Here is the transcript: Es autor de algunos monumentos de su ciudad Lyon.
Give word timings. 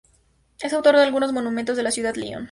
Es 0.59 0.73
autor 0.73 0.95
de 0.95 1.03
algunos 1.03 1.31
monumentos 1.31 1.77
de 1.77 1.85
su 1.85 1.91
ciudad 1.91 2.15
Lyon. 2.15 2.39